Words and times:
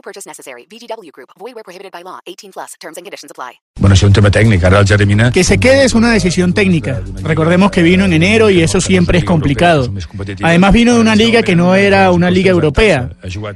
No 0.00 0.02
purchase 0.02 0.26
necessary. 0.26 0.66
VGW 0.66 1.12
Group. 1.12 1.28
Void 1.38 1.54
where 1.54 1.62
prohibited 1.62 1.92
by 1.92 2.02
law. 2.02 2.20
18 2.24 2.52
plus. 2.52 2.72
Terms 2.80 2.96
and 2.96 3.04
conditions 3.04 3.30
apply. 3.30 3.60
Bueno, 3.78 3.94
es 3.94 4.02
un 4.02 4.12
tema 4.14 4.30
técnico. 4.30 4.66
Jeremina... 4.86 5.30
Que 5.30 5.44
se 5.44 5.58
quede 5.58 5.84
es 5.84 5.94
una 5.94 6.10
decisión 6.10 6.54
técnica. 6.54 7.02
Recordemos 7.22 7.70
que 7.70 7.82
vino 7.82 8.06
en 8.06 8.14
enero 8.14 8.48
y 8.48 8.62
eso 8.62 8.80
siempre 8.80 9.18
es 9.18 9.24
complicado. 9.24 9.92
Además 10.42 10.72
vino 10.72 10.94
de 10.94 11.00
una 11.00 11.14
liga 11.14 11.42
que 11.42 11.54
no 11.54 11.74
era 11.74 12.10
una 12.12 12.30
liga 12.30 12.50
europea. 12.50 13.10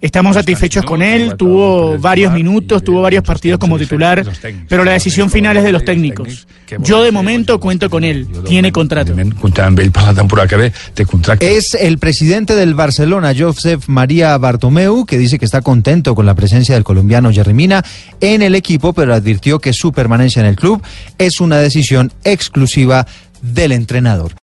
Estamos 0.00 0.34
satisfechos 0.34 0.84
con 0.84 1.02
él, 1.02 1.36
tuvo 1.36 1.98
varios 1.98 2.32
minutos, 2.32 2.82
tuvo 2.82 3.02
varios 3.02 3.22
partidos 3.22 3.58
como 3.58 3.78
titular, 3.78 4.24
pero 4.68 4.84
la 4.84 4.92
decisión 4.92 5.30
final 5.30 5.56
es 5.58 5.64
de 5.64 5.72
los 5.72 5.84
técnicos. 5.84 6.46
Yo 6.78 7.02
de 7.02 7.12
momento 7.12 7.58
cuento 7.58 7.90
con 7.90 8.04
él, 8.04 8.28
tiene 8.46 8.72
contrato. 8.72 9.14
Es 11.40 11.74
el 11.74 11.98
presidente 11.98 12.54
del 12.54 12.74
Barcelona, 12.74 13.32
Josep 13.36 13.82
María 13.86 14.36
Bartomeu, 14.38 15.04
que 15.04 15.18
dice 15.18 15.38
que 15.38 15.44
está 15.44 15.62
contento 15.62 16.14
con 16.14 16.26
la 16.26 16.29
presencia 16.34 16.74
del 16.74 16.84
colombiano 16.84 17.32
Jeremina 17.32 17.84
en 18.20 18.42
el 18.42 18.54
equipo, 18.54 18.92
pero 18.92 19.14
advirtió 19.14 19.58
que 19.58 19.72
su 19.72 19.92
permanencia 19.92 20.40
en 20.40 20.46
el 20.46 20.56
club 20.56 20.82
es 21.18 21.40
una 21.40 21.58
decisión 21.58 22.12
exclusiva 22.24 23.06
del 23.42 23.72
entrenador. 23.72 24.34